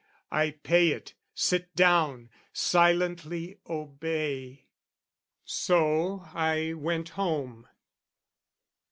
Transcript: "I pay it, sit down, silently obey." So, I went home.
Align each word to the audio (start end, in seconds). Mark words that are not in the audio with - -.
"I 0.31 0.49
pay 0.63 0.87
it, 0.93 1.13
sit 1.35 1.75
down, 1.75 2.31
silently 2.51 3.59
obey." 3.69 4.65
So, 5.45 6.21
I 6.33 6.73
went 6.73 7.09
home. 7.09 7.67